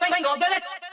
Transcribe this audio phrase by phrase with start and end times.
[0.00, 0.83] 我身狗对对